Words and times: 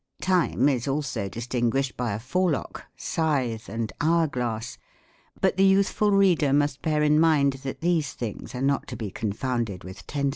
Time 0.19 0.67
is 0.67 0.87
also 0.87 1.29
distinguished 1.29 1.95
by 1.95 2.11
a 2.13 2.17
fore 2.19 2.49
lock, 2.49 2.85
scythe, 2.97 3.69
and 3.69 3.93
hour 4.01 4.25
glass; 4.25 4.79
but 5.39 5.57
the 5.57 5.63
youthful 5.63 6.09
reader 6.11 6.51
must 6.51 6.81
bear 6.81 7.03
in 7.03 7.19
mind, 7.19 7.53
that 7.61 7.81
these 7.81 8.13
things 8.13 8.55
are 8.55 8.63
not 8.63 8.87
to 8.87 8.95
be 8.95 9.11
confounded 9.11 9.83
with 9.83 10.07
tenses. 10.07 10.29